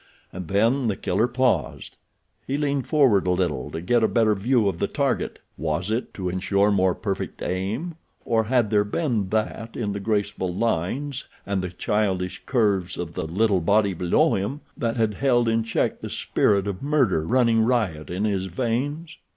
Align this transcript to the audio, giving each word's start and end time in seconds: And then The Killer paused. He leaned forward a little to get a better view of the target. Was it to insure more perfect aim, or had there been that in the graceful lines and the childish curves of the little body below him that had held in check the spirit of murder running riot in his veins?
And 0.33 0.47
then 0.47 0.87
The 0.87 0.95
Killer 0.95 1.27
paused. 1.27 1.99
He 2.47 2.57
leaned 2.57 2.87
forward 2.87 3.27
a 3.27 3.33
little 3.33 3.69
to 3.69 3.81
get 3.81 4.01
a 4.03 4.07
better 4.07 4.33
view 4.33 4.67
of 4.67 4.79
the 4.79 4.87
target. 4.87 5.37
Was 5.59 5.91
it 5.91 6.11
to 6.15 6.27
insure 6.27 6.71
more 6.71 6.95
perfect 6.95 7.43
aim, 7.43 7.93
or 8.25 8.45
had 8.45 8.71
there 8.71 8.83
been 8.83 9.29
that 9.29 9.75
in 9.75 9.91
the 9.93 9.99
graceful 9.99 10.51
lines 10.51 11.25
and 11.45 11.61
the 11.61 11.69
childish 11.69 12.41
curves 12.47 12.97
of 12.97 13.13
the 13.13 13.27
little 13.27 13.61
body 13.61 13.93
below 13.93 14.33
him 14.33 14.61
that 14.75 14.97
had 14.97 15.13
held 15.13 15.47
in 15.47 15.63
check 15.63 15.99
the 15.99 16.09
spirit 16.09 16.65
of 16.65 16.81
murder 16.81 17.23
running 17.23 17.61
riot 17.63 18.09
in 18.09 18.23
his 18.25 18.47
veins? 18.47 19.19